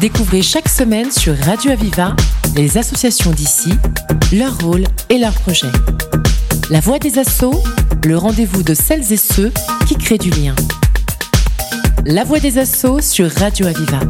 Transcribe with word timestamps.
Découvrez 0.00 0.42
chaque 0.42 0.68
semaine 0.68 1.10
sur 1.10 1.36
Radio 1.36 1.70
Aviva 1.70 2.16
les 2.56 2.78
associations 2.78 3.30
d'ici, 3.30 3.70
leur 4.32 4.58
rôle 4.58 4.84
et 5.08 5.18
leurs 5.18 5.34
projets. 5.34 5.70
La 6.70 6.80
voix 6.80 6.98
des 6.98 7.18
assauts, 7.18 7.62
le 8.04 8.16
rendez-vous 8.16 8.62
de 8.62 8.74
celles 8.74 9.12
et 9.12 9.16
ceux 9.16 9.52
qui 9.86 9.96
créent 9.96 10.18
du 10.18 10.30
lien. 10.30 10.54
La 12.04 12.24
voix 12.24 12.40
des 12.40 12.58
assauts 12.58 13.00
sur 13.00 13.30
Radio 13.30 13.66
Aviva. 13.66 14.00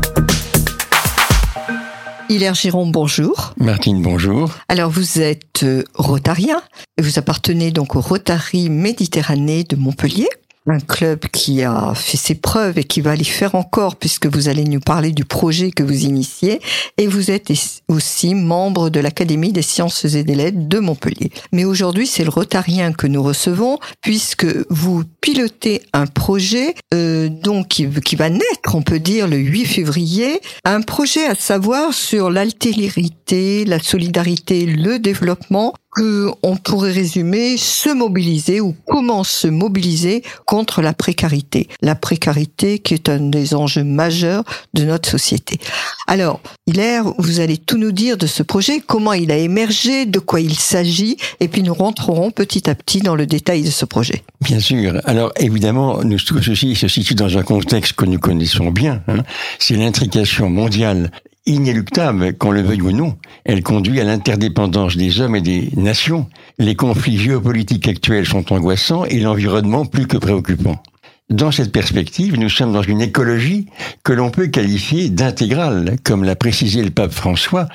Hilaire 2.28 2.54
Giron, 2.54 2.86
bonjour. 2.86 3.54
Martine, 3.58 4.00
bonjour. 4.02 4.50
Alors 4.68 4.90
vous 4.90 5.20
êtes 5.20 5.62
euh, 5.62 5.84
rotarien 5.94 6.62
et 6.96 7.02
vous 7.02 7.18
appartenez 7.18 7.70
donc 7.70 7.94
au 7.96 8.00
Rotary 8.00 8.70
Méditerranée 8.70 9.64
de 9.64 9.76
Montpellier 9.76 10.28
un 10.66 10.80
club 10.80 11.20
qui 11.32 11.62
a 11.62 11.92
fait 11.94 12.16
ses 12.16 12.34
preuves 12.34 12.78
et 12.78 12.84
qui 12.84 13.00
va 13.00 13.14
les 13.14 13.24
faire 13.24 13.54
encore 13.54 13.96
puisque 13.96 14.26
vous 14.26 14.48
allez 14.48 14.64
nous 14.64 14.80
parler 14.80 15.12
du 15.12 15.24
projet 15.24 15.70
que 15.70 15.82
vous 15.82 16.04
initiez 16.04 16.60
et 16.96 17.06
vous 17.06 17.30
êtes 17.30 17.52
aussi 17.88 18.34
membre 18.34 18.88
de 18.88 19.00
l'Académie 19.00 19.52
des 19.52 19.62
sciences 19.62 20.04
et 20.06 20.24
des 20.24 20.34
lettres 20.34 20.68
de 20.68 20.78
Montpellier. 20.78 21.30
Mais 21.52 21.64
aujourd'hui, 21.64 22.06
c'est 22.06 22.24
le 22.24 22.30
Rotarien 22.30 22.92
que 22.92 23.06
nous 23.06 23.22
recevons 23.22 23.78
puisque 24.00 24.46
vous 24.70 25.04
pilotez 25.20 25.82
un 25.92 26.06
projet 26.06 26.74
euh, 26.94 27.28
donc 27.28 27.68
qui, 27.68 27.88
qui, 27.88 28.16
va 28.16 28.30
naître, 28.30 28.74
on 28.74 28.82
peut 28.82 28.98
dire, 28.98 29.28
le 29.28 29.36
8 29.36 29.66
février, 29.66 30.40
un 30.64 30.80
projet 30.80 31.26
à 31.26 31.34
savoir 31.34 31.92
sur 31.92 32.30
l'altérité, 32.30 33.64
la 33.66 33.78
solidarité, 33.78 34.64
le 34.64 34.98
développement 34.98 35.74
qu'on 35.94 36.56
pourrait 36.56 36.92
résumer 36.92 37.56
se 37.56 37.88
mobiliser 37.88 38.60
ou 38.60 38.74
comment 38.86 39.24
se 39.24 39.46
mobiliser 39.46 40.22
contre 40.44 40.82
la 40.82 40.92
précarité. 40.92 41.68
La 41.80 41.94
précarité 41.94 42.78
qui 42.78 42.94
est 42.94 43.08
un 43.08 43.20
des 43.20 43.54
enjeux 43.54 43.84
majeurs 43.84 44.44
de 44.74 44.84
notre 44.84 45.08
société. 45.08 45.58
Alors, 46.06 46.40
Hilaire, 46.66 47.04
vous 47.18 47.40
allez 47.40 47.58
tout 47.58 47.78
nous 47.78 47.92
dire 47.92 48.16
de 48.16 48.26
ce 48.26 48.42
projet, 48.42 48.80
comment 48.84 49.12
il 49.12 49.30
a 49.30 49.36
émergé, 49.36 50.06
de 50.06 50.18
quoi 50.18 50.40
il 50.40 50.54
s'agit, 50.54 51.16
et 51.40 51.48
puis 51.48 51.62
nous 51.62 51.74
rentrerons 51.74 52.30
petit 52.30 52.68
à 52.68 52.74
petit 52.74 53.00
dans 53.00 53.14
le 53.14 53.26
détail 53.26 53.62
de 53.62 53.70
ce 53.70 53.84
projet. 53.84 54.24
Bien 54.40 54.60
sûr. 54.60 55.00
Alors, 55.04 55.32
évidemment, 55.38 56.02
nous, 56.02 56.18
tout 56.18 56.42
ceci 56.42 56.74
se 56.74 56.88
situe 56.88 57.14
dans 57.14 57.38
un 57.38 57.42
contexte 57.42 57.94
que 57.94 58.04
nous 58.04 58.18
connaissons 58.18 58.70
bien. 58.70 59.02
Hein. 59.08 59.22
C'est 59.58 59.76
l'intrication 59.76 60.50
mondiale 60.50 61.10
inéluctable, 61.46 62.34
qu'on 62.34 62.50
le 62.50 62.62
veuille 62.62 62.82
ou 62.82 62.92
non. 62.92 63.16
Elle 63.44 63.62
conduit 63.62 64.00
à 64.00 64.04
l'interdépendance 64.04 64.96
des 64.96 65.20
hommes 65.20 65.36
et 65.36 65.40
des 65.40 65.70
nations. 65.76 66.28
Les 66.58 66.74
conflits 66.74 67.18
géopolitiques 67.18 67.88
actuels 67.88 68.26
sont 68.26 68.52
angoissants 68.52 69.04
et 69.04 69.20
l'environnement 69.20 69.84
plus 69.84 70.06
que 70.06 70.16
préoccupant. 70.16 70.82
Dans 71.30 71.50
cette 71.50 71.72
perspective, 71.72 72.38
nous 72.38 72.50
sommes 72.50 72.72
dans 72.72 72.82
une 72.82 73.00
écologie 73.00 73.66
que 74.02 74.12
l'on 74.12 74.30
peut 74.30 74.48
qualifier 74.48 75.08
d'intégrale, 75.08 75.96
comme 76.04 76.22
l'a 76.22 76.36
précisé 76.36 76.82
le 76.82 76.90
pape 76.90 77.12
François 77.12 77.66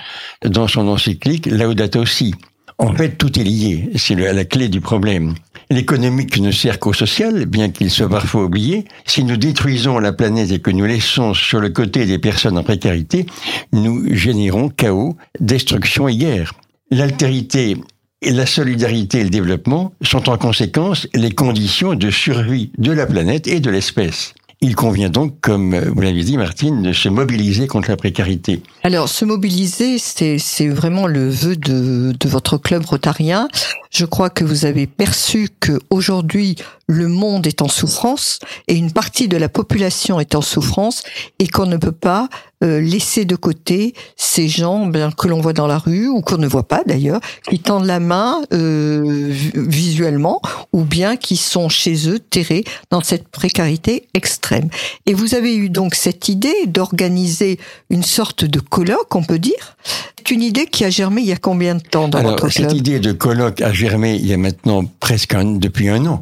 dans 0.45 0.67
son 0.67 0.88
encyclique 0.88 1.48
Laudato 1.48 2.06
Si. 2.06 2.36
En 2.80 2.94
fait, 2.94 3.17
tout 3.17 3.38
est 3.38 3.44
lié, 3.44 3.89
c'est 3.97 4.16
la 4.16 4.45
clé 4.45 4.69
du 4.69 4.80
problème. 4.80 5.35
L'économique 5.69 6.39
ne 6.39 6.49
sert 6.49 6.80
qu'au 6.80 6.94
social, 6.94 7.45
bien 7.45 7.69
qu'il 7.69 7.91
soit 7.91 8.08
parfois 8.08 8.45
oublié. 8.45 8.86
Si 9.05 9.25
nous 9.25 9.36
détruisons 9.36 9.99
la 9.99 10.13
planète 10.13 10.49
et 10.52 10.59
que 10.59 10.71
nous 10.71 10.86
laissons 10.86 11.33
sur 11.33 11.59
le 11.59 11.69
côté 11.69 12.05
des 12.05 12.19
personnes 12.19 12.58
en 12.58 12.63
précarité, 12.63 13.25
nous 13.73 14.16
générons 14.16 14.69
chaos, 14.69 15.17
destruction 15.41 16.08
et 16.08 16.16
guerre. 16.16 16.53
L'altérité 16.89 17.75
et 18.21 18.31
la 18.31 18.45
solidarité 18.45 19.19
et 19.19 19.23
le 19.25 19.30
développement 19.30 19.93
sont 20.02 20.30
en 20.30 20.38
conséquence 20.38 21.05
les 21.14 21.31
conditions 21.31 21.95
de 21.95 22.09
survie 22.09 22.71
de 22.77 22.93
la 22.93 23.05
planète 23.05 23.47
et 23.47 23.59
de 23.59 23.69
l'espèce. 23.69 24.33
Il 24.61 24.75
convient 24.75 25.09
donc, 25.09 25.39
comme 25.39 25.79
vous 25.79 26.02
l'avez 26.02 26.21
dit, 26.21 26.35
Martine, 26.35 26.81
de 26.81 26.91
se 26.91 27.07
mobiliser 27.07 27.65
contre 27.67 27.89
la 27.89 27.95
précarité. 27.95 28.61
Alors, 28.83 29.07
se 29.07 29.23
mobiliser, 29.23 29.97
c'est 29.99 30.67
vraiment 30.67 31.07
le 31.07 31.29
vœu 31.29 31.55
de, 31.55 32.13
de 32.19 32.29
votre 32.29 32.57
club 32.57 32.85
rotarien. 32.85 33.47
Je 33.89 34.03
crois 34.03 34.30
que 34.30 34.43
vous 34.43 34.65
avez 34.65 34.85
perçu 34.85 35.48
que 35.61 35.80
aujourd'hui 35.89 36.58
le 36.89 37.08
monde 37.08 37.45
est 37.45 37.61
en 37.61 37.67
souffrance 37.67 38.39
et 38.67 38.73
une 38.73 38.92
partie 38.92 39.27
de 39.27 39.38
la 39.38 39.48
population 39.48 40.20
est 40.20 40.33
en 40.33 40.42
souffrance 40.42 41.04
et 41.38 41.48
qu'on 41.48 41.67
ne 41.67 41.77
peut 41.77 41.92
pas 41.92 42.30
euh, 42.64 42.82
laisser 42.82 43.26
de 43.26 43.36
côté 43.36 43.94
ces 44.17 44.50
gens 44.50 44.88
bien, 44.88 45.11
que 45.11 45.28
l'on 45.28 45.39
voit 45.39 45.54
dans 45.54 45.67
la 45.67 45.78
rue 45.78 46.08
ou 46.08 46.22
qu'on 46.22 46.38
ne 46.38 46.48
voit 46.48 46.67
pas 46.67 46.83
d'ailleurs, 46.86 47.22
qui 47.48 47.60
tendent 47.60 47.86
la 47.86 47.99
main 47.99 48.42
euh, 48.54 49.32
visuellement 49.54 50.42
ou 50.73 50.83
bien 50.83 51.16
qui 51.16 51.38
sont 51.38 51.70
chez 51.70 52.10
eux 52.10 52.20
terrés 52.20 52.64
dans 52.89 53.02
cette 53.02 53.28
précarité 53.28 54.08
extrême. 54.16 54.70
Et 55.05 55.14
vous 55.14 55.36
avez 55.36 55.55
eu 55.55 55.70
donc 55.70 55.94
cette 55.94 56.28
idée 56.28 56.66
d'organiser 56.66 57.60
une 57.92 58.04
sorte 58.04 58.45
de 58.45 58.60
colloque, 58.60 59.14
on 59.16 59.23
peut 59.23 59.39
dire, 59.39 59.78
c'est 60.17 60.32
une 60.32 60.44
idée 60.44 60.66
qui 60.66 60.83
a 60.83 60.89
germé 60.89 61.22
il 61.22 61.28
y 61.28 61.32
a 61.32 61.38
combien 61.38 61.76
de 61.76 61.82
temps 61.82 62.10
dans 62.10 62.17
Alors, 62.17 62.32
votre 62.32 62.49
club? 62.49 62.70
Cette 62.70 62.78
idée 62.78 62.99
de 62.99 63.14
colloque 63.14 63.61
a 63.61 63.72
germé 63.72 64.16
il 64.16 64.28
y 64.28 64.33
a 64.33 64.38
maintenant 64.38 64.83
presque 64.99 65.33
un, 65.33 65.45
depuis 65.45 65.88
un 65.88 66.05
an. 66.08 66.22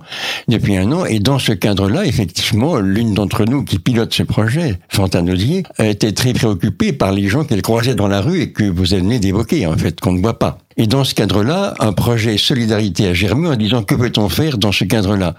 Depuis 0.57 0.75
un 0.75 0.91
an. 0.91 1.05
Et 1.05 1.19
dans 1.19 1.37
ce 1.37 1.51
cadre-là, 1.51 2.03
effectivement, 2.07 2.77
l'une 2.77 3.13
d'entre 3.13 3.45
nous 3.45 3.63
qui 3.63 3.77
pilote 3.77 4.11
ce 4.11 4.23
projet, 4.23 4.79
Fantanodier, 4.89 5.61
a 5.77 5.85
été 5.85 6.15
très 6.15 6.33
préoccupée 6.33 6.93
par 6.93 7.11
les 7.11 7.27
gens 7.27 7.43
qu'elle 7.43 7.61
croisait 7.61 7.93
dans 7.93 8.07
la 8.07 8.21
rue 8.21 8.41
et 8.41 8.51
que 8.51 8.63
vous 8.63 8.85
venez 8.85 9.19
d'évoquer, 9.19 9.67
en 9.67 9.77
fait, 9.77 9.99
qu'on 9.99 10.13
ne 10.13 10.19
voit 10.19 10.39
pas. 10.39 10.57
Et 10.75 10.87
dans 10.87 11.03
ce 11.03 11.13
cadre-là, 11.13 11.75
un 11.77 11.93
projet 11.93 12.39
Solidarité 12.39 13.05
a 13.05 13.13
germé 13.13 13.49
en 13.49 13.55
disant 13.55 13.83
que 13.83 13.93
peut-on 13.93 14.29
faire 14.29 14.57
dans 14.57 14.71
ce 14.71 14.83
cadre-là? 14.83 15.35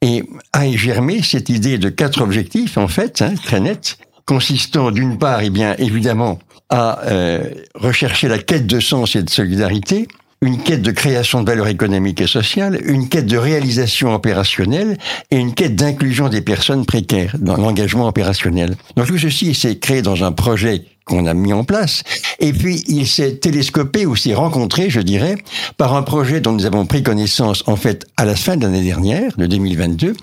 Et 0.00 0.24
a 0.54 0.66
germé 0.70 1.20
cette 1.22 1.50
idée 1.50 1.76
de 1.76 1.90
quatre 1.90 2.22
objectifs, 2.22 2.78
en 2.78 2.88
fait, 2.88 3.20
hein, 3.20 3.34
très 3.44 3.60
net, 3.60 3.98
consistant 4.24 4.90
d'une 4.90 5.18
part, 5.18 5.42
eh 5.42 5.50
bien, 5.50 5.74
évidemment, 5.76 6.38
à 6.70 7.00
euh, 7.04 7.44
rechercher 7.74 8.28
la 8.28 8.38
quête 8.38 8.66
de 8.66 8.80
sens 8.80 9.16
et 9.16 9.22
de 9.22 9.28
solidarité, 9.28 10.08
une 10.42 10.58
quête 10.58 10.82
de 10.82 10.90
création 10.90 11.40
de 11.42 11.46
valeur 11.46 11.68
économique 11.68 12.20
et 12.20 12.26
sociale, 12.26 12.80
une 12.84 13.08
quête 13.08 13.26
de 13.26 13.38
réalisation 13.38 14.12
opérationnelle 14.12 14.98
et 15.30 15.36
une 15.36 15.54
quête 15.54 15.76
d'inclusion 15.76 16.28
des 16.28 16.42
personnes 16.42 16.84
précaires 16.84 17.36
dans 17.38 17.56
l'engagement 17.56 18.08
opérationnel. 18.08 18.76
Donc 18.96 19.06
tout 19.06 19.18
ceci 19.18 19.54
s'est 19.54 19.78
créé 19.78 20.02
dans 20.02 20.24
un 20.24 20.32
projet 20.32 20.84
qu'on 21.04 21.26
a 21.26 21.34
mis 21.34 21.52
en 21.52 21.64
place. 21.64 22.02
Et 22.38 22.52
puis, 22.52 22.82
il 22.86 23.06
s'est 23.06 23.36
télescopé 23.36 24.06
ou 24.06 24.16
s'est 24.16 24.34
rencontré, 24.34 24.90
je 24.90 25.00
dirais, 25.00 25.36
par 25.76 25.94
un 25.94 26.02
projet 26.02 26.40
dont 26.40 26.52
nous 26.52 26.66
avons 26.66 26.86
pris 26.86 27.02
connaissance, 27.02 27.64
en 27.66 27.76
fait, 27.76 28.06
à 28.16 28.24
la 28.24 28.36
fin 28.36 28.56
de 28.56 28.62
l'année 28.62 28.84
dernière, 28.84 29.36
de 29.36 29.46
2022, 29.46 30.14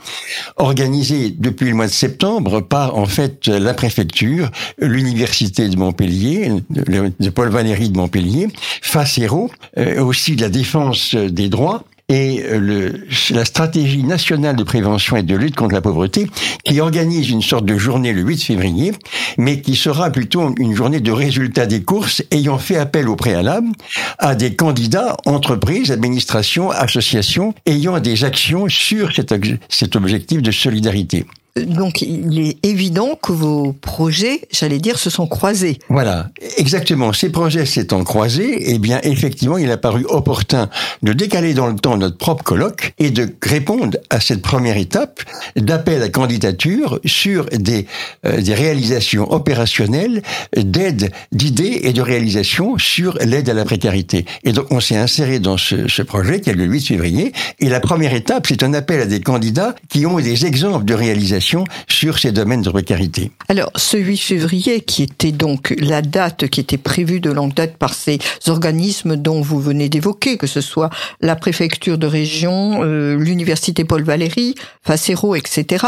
organisé 0.57 1.31
depuis 1.31 1.69
le 1.69 1.75
mois 1.75 1.87
de 1.87 1.91
septembre 1.91 2.61
par, 2.61 2.97
en 2.97 3.05
fait, 3.05 3.47
la 3.47 3.73
préfecture, 3.73 4.51
l'université 4.77 5.67
de 5.69 5.77
Montpellier, 5.77 6.51
de 6.69 7.29
Paul 7.29 7.49
Valéry 7.49 7.89
de 7.89 7.97
Montpellier, 7.97 8.47
FACERO, 8.81 9.49
euh, 9.77 10.03
aussi 10.03 10.35
de 10.35 10.41
la 10.41 10.49
défense 10.49 11.15
des 11.15 11.49
droits, 11.49 11.83
et 12.09 12.43
euh, 12.43 12.91
la 13.29 13.45
stratégie 13.45 14.03
nationale 14.03 14.55
de 14.55 14.63
prévention 14.63 15.15
et 15.15 15.23
de 15.23 15.35
lutte 15.35 15.55
contre 15.55 15.75
la 15.75 15.81
pauvreté 15.81 16.27
qui 16.63 16.81
organise 16.81 17.29
une 17.29 17.41
sorte 17.41 17.65
de 17.65 17.77
journée 17.77 18.13
le 18.13 18.21
8 18.21 18.43
février, 18.43 18.91
mais 19.37 19.61
qui 19.61 19.75
sera 19.75 20.09
plutôt 20.09 20.53
une 20.57 20.75
journée 20.75 20.99
de 20.99 21.11
résultats 21.11 21.67
des 21.67 21.83
courses 21.83 22.23
ayant 22.31 22.57
fait 22.57 22.77
appel 22.77 23.07
au 23.07 23.15
préalable 23.15 23.69
à 24.17 24.35
des 24.35 24.55
candidats, 24.55 25.15
entreprises, 25.25 25.91
administrations, 25.91 26.71
associations 26.71 27.53
ayant 27.65 27.99
des 27.99 28.23
actions 28.23 28.67
sur 28.67 29.11
cet 29.13 29.95
objectif 29.95 30.41
de 30.41 30.51
solidarité 30.51 31.25
donc 31.55 32.01
il 32.01 32.39
est 32.39 32.57
évident 32.65 33.17
que 33.21 33.31
vos 33.31 33.73
projets, 33.73 34.41
j'allais 34.51 34.79
dire, 34.79 34.97
se 34.97 35.09
sont 35.09 35.27
croisés. 35.27 35.79
Voilà, 35.89 36.29
exactement. 36.57 37.13
Ces 37.13 37.29
projets 37.29 37.65
s'étant 37.65 38.03
croisés, 38.03 38.73
eh 38.73 38.79
bien 38.79 38.99
effectivement, 39.03 39.57
il 39.57 39.71
a 39.71 39.77
paru 39.77 40.05
opportun 40.07 40.69
de 41.03 41.13
décaler 41.13 41.53
dans 41.53 41.67
le 41.67 41.75
temps 41.75 41.97
notre 41.97 42.17
propre 42.17 42.43
colloque 42.43 42.93
et 42.99 43.09
de 43.09 43.29
répondre 43.43 43.97
à 44.09 44.19
cette 44.19 44.41
première 44.41 44.77
étape 44.77 45.21
d'appel 45.55 46.03
à 46.03 46.09
candidature 46.09 46.99
sur 47.05 47.45
des, 47.45 47.85
euh, 48.25 48.41
réalisations 48.49 49.31
opérationnelles 49.31 50.21
d'aide, 50.55 51.11
d'idées 51.31 51.81
et 51.83 51.93
de 51.93 52.01
réalisations 52.01 52.77
sur 52.77 53.17
l'aide 53.19 53.49
à 53.49 53.53
la 53.53 53.65
précarité. 53.65 54.25
Et 54.43 54.51
donc 54.51 54.67
on 54.71 54.79
s'est 54.79 54.97
inséré 54.97 55.39
dans 55.39 55.57
ce, 55.57 55.87
ce 55.87 56.01
projet 56.01 56.41
qui 56.41 56.49
est 56.49 56.53
le 56.53 56.65
8 56.65 56.87
février. 56.87 57.33
Et 57.59 57.69
la 57.69 57.79
première 57.79 58.13
étape, 58.13 58.47
c'est 58.47 58.63
un 58.63 58.73
appel 58.73 59.01
à 59.01 59.05
des 59.05 59.21
candidats 59.21 59.75
qui 59.89 60.05
ont 60.05 60.19
des 60.19 60.45
exemples 60.45 60.85
de 60.85 60.93
réalisation 60.93 61.38
sur 61.87 62.19
ces 62.19 62.31
domaines 62.31 62.61
de 62.61 62.69
précarité. 62.69 63.31
Alors, 63.47 63.71
ce 63.75 63.97
8 63.97 64.17
février, 64.17 64.81
qui 64.81 65.03
était 65.03 65.31
donc 65.31 65.73
la 65.77 66.01
date 66.01 66.47
qui 66.47 66.59
était 66.59 66.77
prévue 66.77 67.19
de 67.19 67.31
longue 67.31 67.53
date 67.53 67.77
par 67.77 67.93
ces 67.93 68.19
organismes 68.47 69.15
dont 69.15 69.41
vous 69.41 69.59
venez 69.59 69.89
d'évoquer, 69.89 70.37
que 70.37 70.47
ce 70.47 70.61
soit 70.61 70.89
la 71.21 71.35
préfecture 71.35 71.97
de 71.97 72.07
région, 72.07 72.83
euh, 72.83 73.15
l'université 73.15 73.83
Paul 73.83 74.03
Valéry, 74.03 74.55
Facero, 74.83 75.35
etc. 75.35 75.87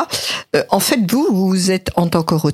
Euh, 0.55 0.63
en 0.69 0.79
fait, 0.79 0.99
vous, 1.09 1.27
vous 1.31 1.71
êtes 1.71 1.91
en 1.95 2.07
tant 2.07 2.23
que 2.23 2.35
vous 2.35 2.51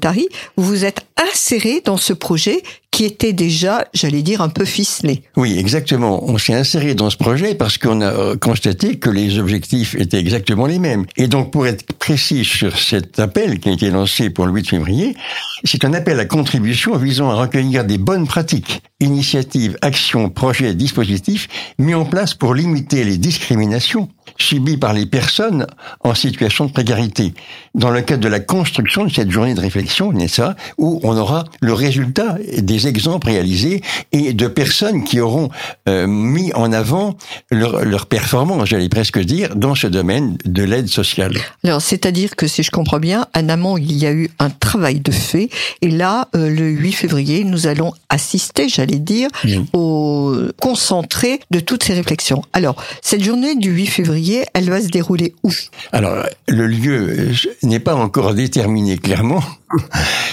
vous 0.57 0.85
êtes 0.85 1.05
inséré 1.17 1.81
dans 1.83 1.97
ce 1.97 2.13
projet 2.13 2.61
qui 2.97 3.05
était 3.05 3.31
déjà, 3.31 3.85
j'allais 3.93 4.23
dire, 4.23 4.41
un 4.41 4.49
peu 4.49 4.65
ficelé. 4.65 5.21
Oui, 5.35 5.59
exactement. 5.59 6.27
On 6.27 6.39
s'est 6.39 6.55
inséré 6.55 6.95
dans 6.95 7.11
ce 7.11 7.17
projet 7.17 7.53
parce 7.53 7.77
qu'on 7.77 8.01
a 8.01 8.11
euh, 8.11 8.37
constaté 8.37 8.97
que 8.97 9.11
les 9.11 9.37
objectifs 9.37 9.93
étaient 9.93 10.17
exactement 10.17 10.65
les 10.65 10.79
mêmes. 10.79 11.05
Et 11.15 11.27
donc, 11.27 11.51
pour 11.51 11.67
être 11.67 11.85
précis 11.93 12.43
sur 12.43 12.75
cet 12.75 13.19
appel 13.19 13.59
qui 13.59 13.69
a 13.69 13.73
été 13.73 13.91
lancé 13.91 14.31
pour 14.31 14.47
le 14.47 14.51
8 14.51 14.69
février, 14.69 15.15
c'est 15.63 15.85
un 15.85 15.93
appel 15.93 16.19
à 16.19 16.25
contribution 16.25 16.97
visant 16.97 17.29
à 17.29 17.35
recueillir 17.35 17.85
des 17.85 17.99
bonnes 17.99 18.25
pratiques, 18.25 18.81
initiatives, 18.99 19.77
actions, 19.83 20.31
projets, 20.31 20.73
dispositifs 20.73 21.47
mis 21.77 21.93
en 21.93 22.03
place 22.03 22.33
pour 22.33 22.55
limiter 22.55 23.03
les 23.03 23.19
discriminations 23.19 24.09
subies 24.39 24.77
par 24.77 24.93
les 24.93 25.05
personnes 25.05 25.67
en 26.03 26.15
situation 26.15 26.65
de 26.65 26.71
précarité. 26.71 27.33
Dans 27.75 27.91
le 27.91 28.01
cadre 28.01 28.23
de 28.23 28.27
la 28.27 28.39
construction 28.39 29.05
de 29.05 29.11
cette 29.11 29.29
journée 29.29 29.53
de 29.53 29.61
réflexion, 29.61 30.13
pas, 30.47 30.55
où 30.77 30.99
on 31.03 31.17
aura 31.17 31.45
le 31.61 31.73
résultat 31.73 32.37
des 32.57 32.87
exemples 32.87 33.27
réalisés 33.27 33.81
et 34.11 34.33
de 34.33 34.47
personnes 34.47 35.03
qui 35.03 35.19
auront 35.19 35.49
euh, 35.87 36.07
mis 36.07 36.53
en 36.53 36.71
avant 36.71 37.15
leur, 37.51 37.83
leur 37.85 38.05
performance, 38.05 38.69
j'allais 38.69 38.89
presque 38.89 39.19
dire, 39.19 39.55
dans 39.55 39.75
ce 39.75 39.87
domaine 39.87 40.37
de 40.45 40.63
l'aide 40.63 40.87
sociale. 40.87 41.37
Alors, 41.63 41.81
c'est-à-dire 41.81 42.35
que 42.35 42.47
si 42.47 42.63
je 42.63 42.71
comprends 42.71 42.99
bien, 42.99 43.27
en 43.35 43.49
amont, 43.49 43.77
il 43.77 43.93
y 43.93 44.05
a 44.05 44.11
eu 44.11 44.29
un 44.39 44.49
travail 44.49 44.99
de 44.99 45.11
fait, 45.11 45.49
et 45.81 45.89
là, 45.89 46.27
euh, 46.35 46.49
le 46.49 46.69
8 46.69 46.91
février, 46.91 47.43
nous 47.43 47.67
allons 47.67 47.93
assister, 48.09 48.69
j'allais 48.69 48.99
dire, 48.99 49.29
au 49.73 50.35
concentré 50.59 51.39
de 51.51 51.59
toutes 51.59 51.83
ces 51.83 51.93
réflexions. 51.93 52.43
Alors, 52.53 52.75
cette 53.01 53.23
journée 53.23 53.55
du 53.55 53.71
8 53.71 53.87
février, 53.87 54.26
elle 54.53 54.69
va 54.69 54.81
se 54.81 54.87
dérouler 54.87 55.33
où? 55.43 55.51
Alors, 55.91 56.25
le 56.47 56.67
lieu 56.67 57.09
euh, 57.19 57.33
n'est 57.63 57.79
pas 57.79 57.95
encore 57.95 58.33
déterminé 58.33 58.97
clairement. 58.97 59.43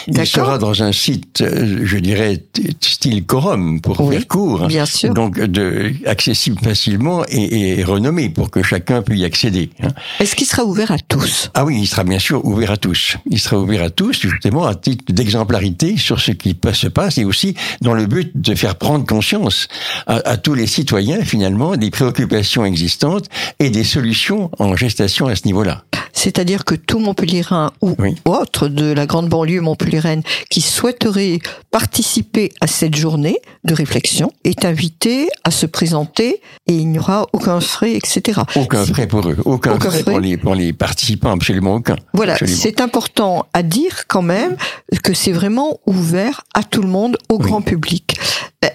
Il 0.06 0.26
sera 0.26 0.58
dans 0.58 0.82
un 0.82 0.92
site, 0.92 1.40
euh, 1.40 1.81
je 1.84 1.96
dirais, 1.98 2.42
style 2.81 3.25
quorum, 3.25 3.81
pour 3.81 3.98
Oui, 4.00 4.16
faire 4.16 4.28
court. 4.28 4.66
bien 4.66 4.84
sûr. 4.86 5.12
Donc, 5.14 5.40
de, 5.40 5.92
accessible 6.06 6.58
facilement 6.62 7.25
et, 7.28 7.78
et 7.81 7.84
renommé 7.84 8.28
pour 8.28 8.50
que 8.50 8.62
chacun 8.62 9.02
puisse 9.02 9.20
y 9.20 9.25
accéder. 9.25 9.70
hein. 9.82 9.88
Est-ce 10.20 10.36
qu'il 10.36 10.46
sera 10.46 10.64
ouvert 10.64 10.90
à 10.90 10.98
tous? 10.98 11.50
Ah 11.54 11.64
oui, 11.64 11.78
il 11.81 11.86
sera 11.86 12.04
bien 12.04 12.19
sûr 12.19 12.44
ouvert 12.44 12.70
à 12.72 12.76
tous. 12.76 13.16
Il 13.31 13.38
sera 13.40 13.58
ouvert 13.58 13.82
à 13.82 13.90
tous, 13.90 14.20
justement, 14.20 14.66
à 14.66 14.75
titre 14.75 15.04
d'exemplarité 15.12 15.96
sur 15.96 16.20
ce 16.20 16.32
qui 16.32 16.56
se 16.75 16.86
passe 16.88 17.19
et 17.19 17.25
aussi 17.25 17.54
dans 17.81 17.94
le 17.94 18.06
but 18.06 18.31
de 18.34 18.54
faire 18.54 18.76
prendre 18.76 19.06
conscience 19.06 19.69
à, 20.06 20.16
à 20.28 20.36
tous 20.36 20.54
les 20.54 20.66
citoyens, 20.66 21.22
finalement, 21.25 21.76
des 21.76 21.90
préoccupations 21.90 22.64
existantes 22.64 23.26
et 23.58 23.70
des 23.70 23.84
solutions 23.84 24.50
en 24.58 24.76
gestation 24.76 25.26
à 25.28 25.34
ce 25.36 25.46
niveau-là. 25.46 25.84
C'est-à-dire 26.16 26.64
que 26.64 26.76
tout 26.76 27.00
Montpellierin 27.00 27.72
ou 27.81 27.96
Oui. 27.98 28.14
autre 28.25 28.69
de 28.69 28.92
la 28.92 29.04
grande 29.04 29.24
banlieue 29.29 29.61
montpelliéraine 29.61 30.23
qui 30.50 30.61
souhaiterait 30.61 31.38
participer 31.71 32.53
à 32.61 32.67
cette 32.67 32.94
journée 32.94 33.38
de 33.65 33.75
réflexion 33.75 34.31
est 34.44 34.65
invité 34.65 35.29
à 35.44 35.50
se 35.50 35.67
présenter 35.67 36.41
et 36.67 36.73
il 36.75 36.88
n'y 36.88 36.99
aura 36.99 37.26
aucun 37.32 37.61
frais, 37.61 37.93
etc. 37.94 38.41
Aucun 38.56 38.85
frais 38.87 39.06
pour 39.06 39.29
eux, 39.29 39.37
aucun, 39.44 39.73
Aucun 39.75 39.91
frais, 39.91 40.03
frais. 40.03 40.12
Pour, 40.12 40.21
les, 40.21 40.37
pour 40.37 40.55
les 40.55 40.73
participants, 40.73 41.32
absolument 41.32 41.75
aucun. 41.75 41.97
Voilà, 42.12 42.37
c'est 42.47 42.81
important 42.81 43.47
à 43.53 43.62
dire 43.62 44.05
quand 44.09 44.23
même 44.23 44.56
que 45.03 45.15
c'est 45.15 45.32
vraiment 45.32 45.79
ouvert 45.87 46.43
à 46.55 46.62
tout 46.62 46.82
le 46.82 46.88
monde, 46.88 47.17
au 47.29 47.37
Oui. 47.38 47.47
grand 47.47 47.62
public. 47.62 48.17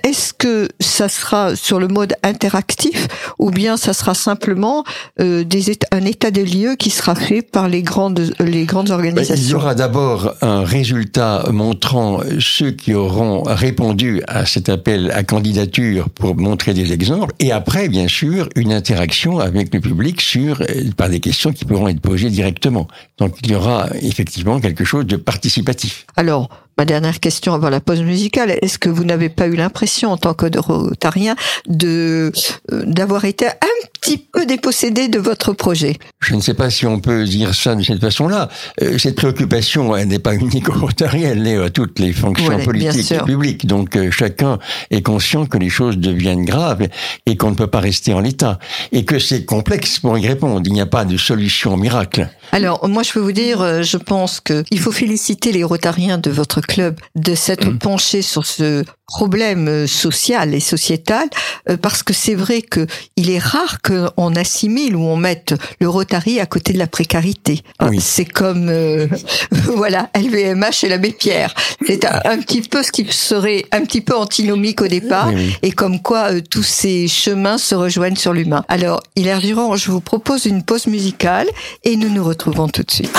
Est-ce 0.03 0.33
que 0.33 0.67
ça 0.79 1.09
sera 1.09 1.55
sur 1.55 1.79
le 1.79 1.87
mode 1.87 2.13
interactif 2.21 3.07
ou 3.39 3.49
bien 3.49 3.75
ça 3.75 3.93
sera 3.93 4.13
simplement 4.13 4.83
euh, 5.19 5.43
des 5.43 5.71
un 5.91 6.05
état 6.05 6.29
des 6.29 6.45
lieux 6.45 6.75
qui 6.75 6.91
sera 6.91 7.15
fait 7.15 7.41
par 7.41 7.67
les 7.67 7.81
grandes 7.81 8.33
les 8.39 8.65
grandes 8.65 8.87
Ben, 8.87 8.93
organisations 8.95 9.43
il 9.43 9.49
y 9.49 9.53
aura 9.55 9.73
d'abord 9.73 10.35
un 10.41 10.63
résultat 10.63 11.45
montrant 11.51 12.21
ceux 12.39 12.71
qui 12.71 12.93
auront 12.93 13.43
répondu 13.43 14.21
à 14.27 14.45
cet 14.45 14.69
appel 14.69 15.11
à 15.11 15.23
candidature 15.23 16.09
pour 16.09 16.35
montrer 16.35 16.73
des 16.73 16.93
exemples, 16.93 17.33
et 17.39 17.51
après, 17.51 17.89
bien 17.89 18.07
sûr, 18.07 18.49
une 18.55 18.73
interaction 18.73 19.39
avec 19.39 19.73
le 19.73 19.79
public 19.79 20.21
sur 20.21 20.61
euh, 20.61 20.65
par 20.95 21.09
des 21.09 21.19
questions 21.19 21.51
qui 21.51 21.65
pourront 21.65 21.87
être 21.87 22.01
posées 22.01 22.29
directement. 22.29 22.87
Donc, 23.17 23.35
il 23.43 23.51
y 23.51 23.55
aura 23.55 23.87
effectivement 24.01 24.59
quelque 24.59 24.83
chose 24.83 25.05
de 25.05 25.15
participatif. 25.15 26.05
Alors, 26.15 26.49
ma 26.79 26.85
dernière 26.85 27.19
question 27.19 27.53
avant 27.53 27.69
la 27.69 27.81
pause 27.81 28.01
musicale, 28.01 28.57
est-ce 28.61 28.79
que 28.79 28.87
vous 28.87 29.03
n'avez 29.03 29.27
pas 29.27 29.47
eu 29.47 29.55
l'impression 29.57 30.13
en 30.13 30.17
tant 30.17 30.33
que 30.33 30.45
rotarien 30.57 31.35
de 31.67 32.31
euh, 32.71 32.83
d'avoir 32.85 33.25
été 33.25 33.47
un 33.47 33.87
petit 33.91 34.17
peu 34.17 34.45
dépossédé 34.45 35.09
de 35.09 35.19
votre 35.19 35.51
projet? 35.51 35.97
Je 36.21 36.35
ne 36.35 36.39
sais 36.39 36.53
pas 36.53 36.69
si 36.69 36.85
on 36.85 37.01
peut 37.01 37.25
dire 37.25 37.53
ça 37.53 37.75
de 37.75 37.83
cette 37.83 37.99
façon-là. 37.99 38.47
Euh, 38.81 38.97
cette 38.97 39.15
préoccupation, 39.15 39.93
elle 39.93 40.07
n'est 40.07 40.19
pas 40.19 40.35
unique 40.35 40.69
au 40.69 40.71
Rotary, 40.71 41.23
elle 41.23 41.45
est 41.45 41.57
à 41.57 41.69
toutes 41.69 41.99
les 41.99 42.13
fonctions 42.13 42.45
Voilà, 42.45 42.63
politiques 42.63 43.11
et 43.11 43.17
publiques. 43.25 43.65
Donc 43.65 43.97
euh, 43.97 44.09
chacun 44.09 44.57
est 44.89 45.01
conscient 45.01 45.47
que 45.47 45.57
les 45.57 45.69
choses 45.69 45.97
deviennent 45.97 46.45
graves 46.45 46.87
et 47.25 47.35
qu'on 47.35 47.49
ne 47.49 47.55
peut 47.55 47.67
pas 47.67 47.81
rester 47.81 48.13
en 48.13 48.21
l'état. 48.21 48.57
Et 48.93 49.03
que 49.03 49.19
c'est 49.19 49.43
complexe 49.43 49.99
pour 49.99 50.17
y 50.17 50.25
répondre. 50.25 50.61
Il 50.63 50.71
n'y 50.71 50.79
a 50.79 50.85
pas 50.85 51.03
de 51.03 51.17
solution 51.17 51.75
miracle. 51.75 52.29
Alors, 52.53 52.87
moi, 52.87 53.03
je 53.03 53.11
peux 53.11 53.19
vous 53.19 53.33
dire, 53.33 53.83
je 53.83 53.97
pense 53.97 54.39
que 54.39 54.63
il 54.71 54.79
faut 54.79 54.91
féliciter 54.91 55.51
les 55.51 55.63
Rotariens 55.63 56.17
de 56.17 56.31
votre 56.31 56.61
club 56.69 56.95
de 57.15 57.35
s'être 57.35 57.69
penchés 57.79 58.21
sur 58.21 58.45
ce 58.45 58.83
problème 59.07 59.67
euh, 59.67 59.87
social 59.87 60.53
et 60.53 60.59
sociétal, 60.59 61.27
euh, 61.67 61.77
parce 61.77 62.03
que 62.03 62.13
c'est 62.13 62.35
vrai 62.35 62.61
que 62.61 62.85
il 63.17 63.31
est 63.31 63.39
rare 63.39 63.81
qu'on 63.81 64.35
assimile 64.35 64.95
ou 64.95 65.01
on 65.01 65.15
mette 65.17 65.55
le 65.81 65.89
Rotary 65.89 66.39
à 66.39 66.45
côté 66.45 66.73
de 66.73 66.77
la 66.77 66.85
précarité. 66.85 67.63
Oui. 67.81 67.99
C'est 67.99 68.25
comme, 68.25 68.69
euh, 68.69 69.07
voilà, 69.51 70.09
LVMH 70.15 70.83
et 70.83 70.89
l'abbé 70.89 71.11
Pierre. 71.11 71.55
C'est 71.87 72.05
un, 72.05 72.21
un 72.23 72.37
petit 72.37 72.61
peu 72.61 72.83
ce 72.83 72.91
qui 72.91 73.07
serait 73.09 73.65
un 73.71 73.81
petit 73.81 74.01
peu 74.01 74.15
antinomique 74.15 74.81
au 74.81 74.87
départ, 74.87 75.29
Oui, 75.29 75.35
oui. 75.37 75.55
et 75.63 75.71
comme 75.71 75.99
quoi 76.01 76.31
euh, 76.31 76.41
tous 76.47 76.61
ces 76.63 77.07
chemins 77.07 77.57
se 77.57 77.73
rejoignent 77.73 78.15
sur 78.15 78.31
l'humain. 78.33 78.63
Alors, 78.67 79.01
Hilaire 79.15 79.39
Durand, 79.41 79.75
je 79.75 79.89
vous 79.89 80.01
propose 80.01 80.45
une 80.45 80.61
pause 80.61 80.85
musicale 80.85 81.47
et 81.83 81.95
nous 81.95 82.09
nous 82.09 82.23
retrouvons 82.23 82.67
tout 82.69 82.83
de 82.83 82.91
suite. 82.91 83.11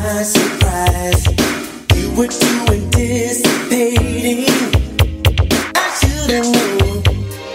My 0.00 0.22
surprise. 0.22 1.26
You 1.96 2.10
were 2.16 2.28
too 2.28 2.60
anticipating. 2.72 4.46
I 5.74 5.86
should 5.98 6.30
have 6.30 6.48
known 6.56 7.02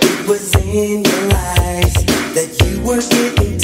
it 0.02 0.28
was 0.28 0.54
in 0.56 1.04
your 1.04 1.26
eyes 1.34 1.94
that 2.36 2.50
you 2.62 2.82
were 2.82 3.02
getting 3.02 3.57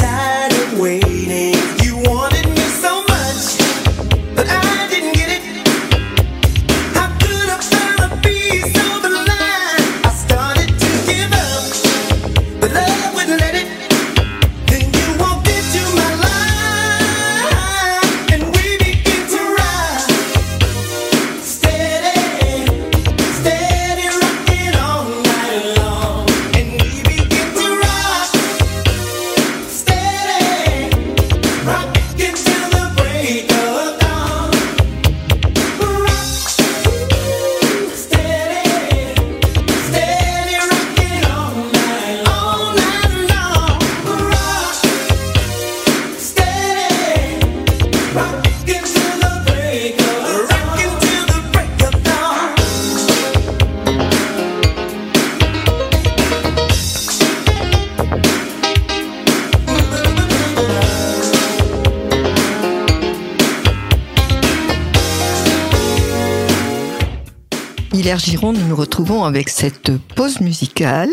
Hilaire 67.93 68.17
Giron, 68.17 68.53
nous 68.53 68.67
nous 68.67 68.75
retrouvons 68.75 69.23
avec 69.23 69.49
cette 69.49 69.95
pause 70.15 70.41
musicale. 70.41 71.11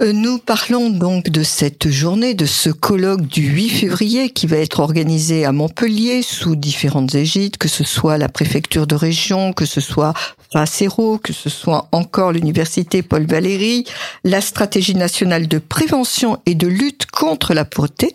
Euh, 0.00 0.12
Nous 0.12 0.38
parlons 0.38 0.90
donc 0.90 1.28
de 1.28 1.42
cette 1.42 1.90
journée, 1.90 2.34
de 2.34 2.46
ce 2.46 2.70
colloque 2.70 3.22
du 3.22 3.42
8 3.42 3.68
février 3.68 4.30
qui 4.30 4.46
va 4.46 4.58
être 4.58 4.78
organisé 4.78 5.44
à 5.44 5.50
Montpellier 5.50 6.22
sous 6.22 6.54
différentes 6.54 7.16
égides, 7.16 7.56
que 7.56 7.66
ce 7.66 7.82
soit 7.82 8.16
la 8.16 8.28
préfecture 8.28 8.86
de 8.86 8.94
région, 8.94 9.52
que 9.52 9.66
ce 9.66 9.80
soit 9.80 10.14
Facero, 10.52 11.18
que 11.18 11.32
ce 11.32 11.50
soit 11.50 11.88
encore 11.90 12.30
l'université 12.30 13.02
Paul 13.02 13.26
Valéry, 13.26 13.84
la 14.22 14.40
stratégie 14.40 14.94
nationale 14.94 15.48
de 15.48 15.58
prévention 15.58 16.38
et 16.46 16.54
de 16.54 16.68
lutte 16.68 17.06
contre 17.06 17.54
la 17.54 17.64
pauvreté, 17.64 18.14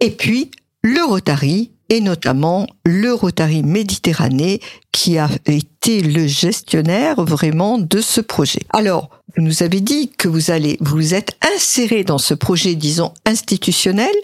et 0.00 0.10
puis 0.10 0.50
le 0.82 1.04
Rotary 1.04 1.70
et 1.90 2.00
notamment 2.00 2.66
le 2.86 3.12
Rotary 3.12 3.62
Méditerranée 3.62 4.60
qui 4.92 5.18
a 5.18 5.28
été 5.46 6.00
le 6.00 6.26
gestionnaire 6.26 7.22
vraiment 7.22 7.78
de 7.78 8.00
ce 8.00 8.20
projet. 8.20 8.60
Alors, 8.72 9.10
vous 9.36 9.42
nous 9.42 9.62
avez 9.62 9.80
dit 9.80 10.10
que 10.10 10.28
vous 10.28 10.50
allez, 10.50 10.76
vous 10.80 11.14
êtes 11.14 11.36
inséré 11.54 12.04
dans 12.04 12.18
ce 12.18 12.34
projet, 12.34 12.74
disons, 12.74 13.12
institutionnel. 13.26 14.14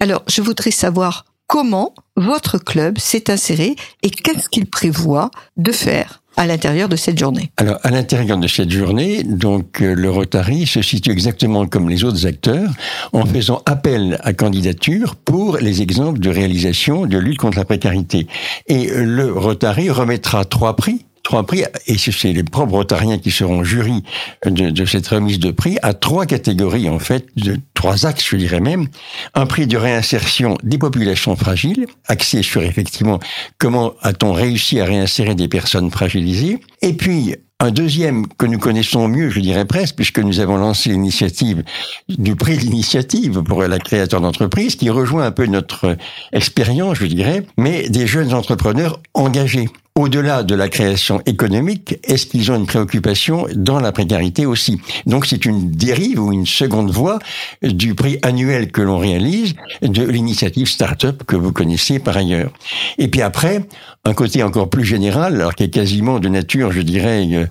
Alors, 0.00 0.22
je 0.26 0.42
voudrais 0.42 0.70
savoir 0.70 1.24
comment 1.50 1.94
votre 2.14 2.58
club 2.58 2.98
s'est 2.98 3.28
inséré 3.28 3.74
et 4.04 4.10
qu'est-ce 4.10 4.48
qu'il 4.48 4.66
prévoit 4.66 5.32
de 5.56 5.72
faire 5.72 6.22
à 6.36 6.46
l'intérieur 6.46 6.88
de 6.88 6.94
cette 6.94 7.18
journée. 7.18 7.50
Alors, 7.56 7.78
à 7.82 7.90
l'intérieur 7.90 8.38
de 8.38 8.46
cette 8.46 8.70
journée, 8.70 9.24
donc, 9.24 9.82
euh, 9.82 9.94
le 9.94 10.08
Rotary 10.10 10.64
se 10.64 10.80
situe 10.80 11.10
exactement 11.10 11.66
comme 11.66 11.88
les 11.88 12.04
autres 12.04 12.24
acteurs, 12.24 12.70
en 13.12 13.26
faisant 13.26 13.62
appel 13.66 14.20
à 14.22 14.32
candidature 14.32 15.16
pour 15.16 15.56
les 15.56 15.82
exemples 15.82 16.20
de 16.20 16.30
réalisation 16.30 17.04
de 17.04 17.18
lutte 17.18 17.38
contre 17.38 17.58
la 17.58 17.64
précarité. 17.64 18.28
Et 18.68 18.88
euh, 18.92 19.02
le 19.02 19.32
Rotary 19.32 19.90
remettra 19.90 20.44
trois 20.44 20.76
prix 20.76 21.04
trois 21.30 21.46
prix, 21.46 21.62
et 21.86 21.96
c'est 21.96 22.32
les 22.32 22.42
propres 22.42 22.72
rotariens 22.72 23.18
qui 23.18 23.30
seront 23.30 23.62
jury 23.62 24.02
de, 24.44 24.70
de, 24.70 24.84
cette 24.84 25.06
remise 25.06 25.38
de 25.38 25.52
prix, 25.52 25.78
à 25.80 25.94
trois 25.94 26.26
catégories, 26.26 26.88
en 26.88 26.98
fait, 26.98 27.24
de 27.36 27.56
trois 27.72 28.04
axes, 28.04 28.26
je 28.28 28.34
dirais 28.34 28.58
même. 28.58 28.88
Un 29.34 29.46
prix 29.46 29.68
de 29.68 29.76
réinsertion 29.76 30.58
des 30.64 30.76
populations 30.76 31.36
fragiles, 31.36 31.86
axé 32.08 32.42
sur, 32.42 32.62
effectivement, 32.62 33.20
comment 33.58 33.94
a-t-on 34.02 34.32
réussi 34.32 34.80
à 34.80 34.84
réinsérer 34.84 35.36
des 35.36 35.46
personnes 35.46 35.92
fragilisées. 35.92 36.58
Et 36.82 36.94
puis, 36.94 37.36
un 37.60 37.70
deuxième 37.70 38.26
que 38.26 38.46
nous 38.46 38.58
connaissons 38.58 39.06
mieux, 39.06 39.30
je 39.30 39.38
dirais 39.38 39.66
presque, 39.66 39.94
puisque 39.94 40.18
nous 40.18 40.40
avons 40.40 40.56
lancé 40.56 40.90
l'initiative 40.90 41.62
du 42.08 42.34
prix 42.34 42.56
d'initiative 42.56 43.42
pour 43.42 43.62
la 43.62 43.78
créateur 43.78 44.20
d'entreprise, 44.20 44.74
qui 44.74 44.90
rejoint 44.90 45.26
un 45.26 45.30
peu 45.30 45.46
notre 45.46 45.96
expérience, 46.32 46.98
je 46.98 47.06
dirais, 47.06 47.44
mais 47.56 47.88
des 47.88 48.08
jeunes 48.08 48.34
entrepreneurs 48.34 48.98
engagés 49.14 49.68
au-delà 49.96 50.42
de 50.42 50.54
la 50.54 50.68
création 50.68 51.20
économique, 51.26 51.98
est-ce 52.04 52.26
qu'ils 52.26 52.50
ont 52.50 52.56
une 52.56 52.66
préoccupation 52.66 53.46
dans 53.54 53.80
la 53.80 53.92
précarité 53.92 54.46
aussi? 54.46 54.80
Donc 55.06 55.26
c'est 55.26 55.44
une 55.44 55.70
dérive 55.70 56.20
ou 56.20 56.32
une 56.32 56.46
seconde 56.46 56.90
voie 56.90 57.18
du 57.62 57.94
prix 57.94 58.18
annuel 58.22 58.70
que 58.70 58.80
l'on 58.82 58.98
réalise 58.98 59.54
de 59.82 60.02
l'initiative 60.04 60.68
Startup 60.68 61.22
que 61.24 61.36
vous 61.36 61.52
connaissez 61.52 61.98
par 61.98 62.16
ailleurs. 62.16 62.52
Et 62.98 63.08
puis 63.08 63.20
après, 63.20 63.66
un 64.04 64.14
côté 64.14 64.42
encore 64.42 64.70
plus 64.70 64.84
général, 64.84 65.34
alors 65.34 65.54
qui 65.54 65.64
est 65.64 65.70
quasiment 65.70 66.18
de 66.18 66.28
nature, 66.28 66.72
je 66.72 66.80
dirais, 66.80 67.26
euh, 67.32 67.46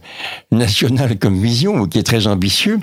nationale 0.51 1.19
comme 1.19 1.39
vision, 1.39 1.75
ou 1.75 1.87
qui 1.87 1.99
est 1.99 2.03
très 2.03 2.25
ambitieux, 2.25 2.79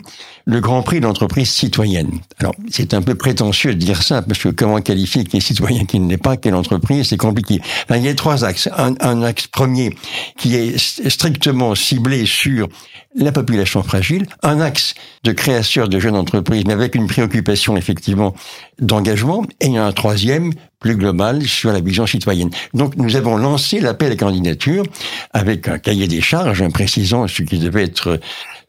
le 0.46 0.60
Grand 0.60 0.82
Prix 0.82 1.00
de 1.00 1.06
l'entreprise 1.06 1.50
citoyenne. 1.50 2.20
Alors, 2.38 2.54
c'est 2.70 2.94
un 2.94 3.02
peu 3.02 3.16
prétentieux 3.16 3.74
de 3.74 3.80
dire 3.80 4.02
ça, 4.02 4.22
parce 4.22 4.38
que 4.38 4.48
comment 4.48 4.80
qualifier 4.80 5.24
qui 5.24 5.38
est 5.38 5.40
citoyen, 5.40 5.84
qui 5.84 5.98
ne 5.98 6.08
l'est 6.08 6.16
pas, 6.16 6.36
quelle 6.36 6.54
entreprise, 6.54 7.08
c'est 7.08 7.16
compliqué. 7.16 7.60
Il 7.90 8.02
y 8.02 8.08
a 8.08 8.14
trois 8.14 8.44
axes. 8.44 8.68
Un 8.76 9.22
axe 9.22 9.48
premier 9.48 9.94
qui 10.38 10.54
est 10.54 10.78
strictement 11.08 11.74
ciblé 11.74 12.26
sur 12.26 12.68
la 13.16 13.32
population 13.32 13.82
fragile, 13.82 14.26
un 14.42 14.60
axe 14.60 14.94
de 15.24 15.32
création 15.32 15.86
de 15.86 15.98
jeunes 15.98 16.16
entreprises, 16.16 16.64
mais 16.66 16.74
avec 16.74 16.94
une 16.94 17.06
préoccupation 17.06 17.76
effectivement 17.76 18.34
d'engagement, 18.80 19.44
et 19.60 19.66
il 19.66 19.72
y 19.72 19.78
a 19.78 19.86
un 19.86 19.92
troisième 19.92 20.52
plus 20.80 20.96
global 20.96 21.42
sur 21.42 21.72
la 21.72 21.80
vision 21.80 22.06
citoyenne. 22.06 22.50
Donc 22.74 22.96
nous 22.96 23.16
avons 23.16 23.36
lancé 23.36 23.80
l'appel 23.80 24.12
à 24.12 24.16
candidature 24.16 24.84
avec 25.32 25.68
un 25.68 25.78
cahier 25.78 26.06
des 26.06 26.20
charges, 26.20 26.66
précisant 26.68 27.26
ce 27.26 27.42
qui 27.42 27.58
devait 27.58 27.84
être 27.84 28.20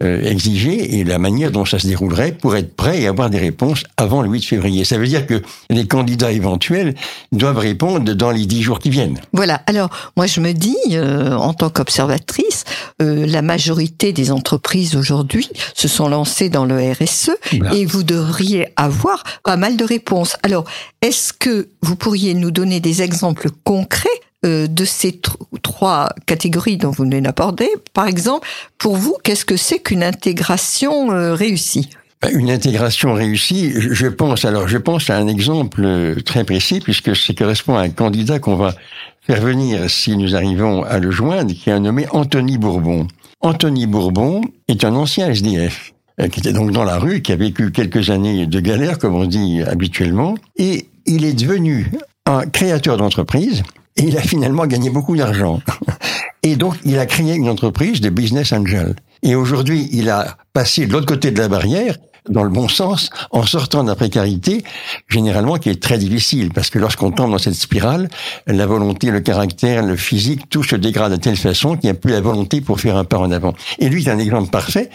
euh, 0.03 0.23
exigé 0.23 0.99
et 0.99 1.03
la 1.03 1.17
manière 1.17 1.51
dont 1.51 1.65
ça 1.65 1.79
se 1.79 1.87
déroulerait 1.87 2.31
pour 2.31 2.55
être 2.55 2.75
prêt 2.75 3.01
et 3.01 3.07
avoir 3.07 3.31
des 3.31 3.39
réponses 3.39 3.83
avant 3.97 4.21
le 4.21 4.29
8 4.29 4.43
février. 4.43 4.85
Ça 4.85 4.97
veut 4.97 5.07
dire 5.07 5.25
que 5.25 5.41
les 5.69 5.87
candidats 5.87 6.31
éventuels 6.31 6.93
doivent 7.31 7.57
répondre 7.57 8.13
dans 8.13 8.29
les 8.29 8.45
10 8.45 8.61
jours 8.61 8.79
qui 8.79 8.91
viennent. 8.91 9.19
Voilà. 9.33 9.63
Alors 9.65 9.89
moi 10.15 10.27
je 10.27 10.39
me 10.39 10.53
dis, 10.53 10.77
euh, 10.91 11.33
en 11.33 11.53
tant 11.53 11.69
qu'observatrice, 11.69 12.63
euh, 13.01 13.25
la 13.25 13.41
majorité 13.41 14.13
des 14.13 14.31
entreprises 14.31 14.95
aujourd'hui 14.95 15.49
se 15.73 15.87
sont 15.87 16.09
lancées 16.09 16.49
dans 16.49 16.65
le 16.65 16.77
RSE 16.91 17.31
voilà. 17.57 17.73
et 17.73 17.85
vous 17.85 18.03
devriez 18.03 18.67
avoir 18.75 19.23
pas 19.43 19.57
mal 19.57 19.77
de 19.77 19.83
réponses. 19.83 19.96
Alors 20.43 20.65
est-ce 21.01 21.33
que 21.33 21.69
vous 21.81 21.95
pourriez 21.95 22.33
nous 22.33 22.51
donner 22.51 22.79
des 22.79 23.01
exemples 23.01 23.49
concrets 23.63 24.09
euh, 24.45 24.67
de 24.67 24.85
ces 24.85 25.19
trois 25.61 26.09
catégories 26.25 26.77
dont 26.77 26.91
vous 26.91 27.03
venez 27.03 27.21
d'aborder? 27.21 27.69
Par 27.93 28.07
exemple, 28.07 28.47
pour 28.77 28.95
vous, 28.95 29.15
qu'est-ce 29.23 29.45
que 29.45 29.57
c'est 29.57 29.79
qu'une 29.79 30.03
intégration 30.03 31.11
euh, 31.11 31.33
réussie? 31.33 31.89
Ben, 32.21 32.31
une 32.33 32.49
intégration 32.49 33.13
réussie, 33.13 33.73
je 33.75 34.07
pense, 34.07 34.43
alors 34.43 34.67
je 34.67 34.77
pense 34.77 35.09
à 35.09 35.17
un 35.17 35.27
exemple 35.27 35.81
euh, 35.83 36.15
très 36.25 36.43
précis 36.43 36.79
puisque 36.79 37.15
ça 37.15 37.33
correspond 37.33 37.75
à 37.75 37.81
un 37.81 37.89
candidat 37.89 38.39
qu'on 38.39 38.55
va 38.55 38.73
faire 39.21 39.41
venir 39.41 39.89
si 39.89 40.17
nous 40.17 40.35
arrivons 40.35 40.83
à 40.83 40.97
le 40.99 41.11
joindre, 41.11 41.53
qui 41.53 41.69
est 41.69 41.73
un 41.73 41.81
nommé 41.81 42.07
Anthony 42.11 42.57
Bourbon. 42.57 43.07
Anthony 43.41 43.85
Bourbon 43.85 44.41
est 44.67 44.83
un 44.83 44.95
ancien 44.95 45.29
SDF 45.29 45.93
qui 46.31 46.39
était 46.39 46.53
donc 46.53 46.71
dans 46.71 46.83
la 46.83 46.97
rue, 46.97 47.21
qui 47.21 47.31
a 47.31 47.35
vécu 47.35 47.71
quelques 47.71 48.09
années 48.09 48.47
de 48.47 48.59
galère, 48.59 48.97
comme 48.97 49.15
on 49.15 49.25
dit 49.25 49.61
habituellement, 49.61 50.35
et 50.55 50.89
il 51.05 51.25
est 51.25 51.33
devenu 51.33 51.91
un 52.25 52.45
créateur 52.45 52.97
d'entreprise 52.97 53.63
et 53.95 54.03
il 54.03 54.17
a 54.17 54.21
finalement 54.21 54.65
gagné 54.65 54.89
beaucoup 54.89 55.15
d'argent. 55.15 55.61
Et 56.43 56.55
donc, 56.55 56.75
il 56.85 56.97
a 56.99 57.05
créé 57.05 57.35
une 57.35 57.49
entreprise 57.49 57.99
de 57.99 58.09
business 58.09 58.53
angel. 58.53 58.95
Et 59.23 59.35
aujourd'hui, 59.35 59.89
il 59.91 60.09
a 60.09 60.37
passé 60.53 60.85
de 60.85 60.93
l'autre 60.93 61.07
côté 61.07 61.31
de 61.31 61.39
la 61.39 61.47
barrière, 61.47 61.97
dans 62.29 62.43
le 62.43 62.49
bon 62.49 62.67
sens, 62.67 63.09
en 63.31 63.45
sortant 63.45 63.83
de 63.83 63.89
la 63.89 63.95
précarité, 63.95 64.63
généralement 65.07 65.57
qui 65.57 65.69
est 65.69 65.81
très 65.81 65.97
difficile, 65.97 66.51
parce 66.53 66.69
que 66.69 66.79
lorsqu'on 66.79 67.11
tombe 67.11 67.31
dans 67.31 67.37
cette 67.37 67.55
spirale, 67.55 68.07
la 68.45 68.65
volonté, 68.65 69.11
le 69.11 69.19
caractère, 69.19 69.83
le 69.83 69.95
physique, 69.95 70.49
tout 70.49 70.63
se 70.63 70.75
dégrade 70.75 71.11
de 71.11 71.17
telle 71.17 71.37
façon 71.37 71.75
qu'il 71.75 71.89
n'y 71.89 71.97
a 71.97 71.99
plus 71.99 72.11
la 72.11 72.21
volonté 72.21 72.61
pour 72.61 72.79
faire 72.79 72.97
un 72.97 73.05
pas 73.05 73.17
en 73.17 73.31
avant. 73.31 73.53
Et 73.79 73.89
lui, 73.89 74.03
c'est 74.03 74.11
un 74.11 74.19
exemple 74.19 74.49
parfait 74.49 74.89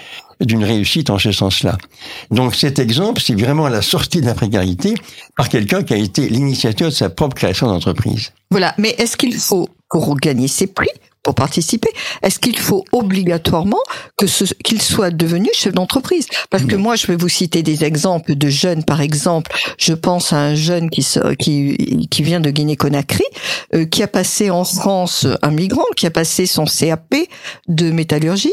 d'une 0.45 0.65
réussite 0.65 1.11
en 1.11 1.19
ce 1.19 1.33
sens-là. 1.33 1.79
Donc 2.31 2.55
cet 2.55 2.79
exemple, 2.79 3.21
c'est 3.21 3.35
vraiment 3.35 3.69
la 3.69 3.83
sortie 3.83 4.21
de 4.21 4.27
la 4.27 4.35
précarité 4.35 4.95
par 5.37 5.49
quelqu'un 5.49 5.83
qui 5.83 5.95
a 5.95 5.97
été 5.97 6.29
l'initiateur 6.29 6.89
de 6.91 6.95
sa 6.95 7.11
propre 7.11 7.35
création 7.35 7.67
d'entreprise. 7.67 8.33
Voilà, 8.51 8.75
mais 8.79 8.95
est-ce 8.99 9.17
qu'il 9.17 9.35
faut, 9.35 9.69
pour 9.91 10.17
gagner 10.17 10.49
ses 10.49 10.67
prix, 10.67 10.91
pour 11.23 11.35
participer, 11.35 11.89
est-ce 12.23 12.39
qu'il 12.39 12.59
faut 12.59 12.85
obligatoirement 12.91 13.81
que 14.17 14.27
qu'il 14.63 14.83
soit 14.83 15.11
devenu 15.11 15.49
chef 15.55 15.73
d'entreprise? 15.73 16.27
Parce 16.51 16.65
que 16.65 16.75
moi, 16.75 16.97
je 16.97 17.07
vais 17.07 17.17
vous 17.17 17.29
citer 17.29 17.63
des 17.63 17.85
exemples 17.85 18.35
de 18.35 18.49
jeunes, 18.49 18.83
par 18.83 19.01
exemple, 19.01 19.53
je 19.79 19.93
pense 19.93 20.33
à 20.33 20.39
un 20.39 20.55
jeune 20.55 20.91
qui 20.91 21.07
qui, 21.39 22.09
qui 22.11 22.23
vient 22.23 22.41
de 22.41 22.51
Guinée-Conakry, 22.51 23.25
euh, 23.75 23.85
qui 23.85 24.03
a 24.03 24.09
passé 24.09 24.51
en 24.51 24.65
France 24.65 25.27
un 25.43 25.51
migrant, 25.51 25.85
qui 25.97 26.07
a 26.07 26.11
passé 26.11 26.47
son 26.47 26.65
CAP 26.65 27.15
de 27.69 27.91
métallurgie, 27.93 28.51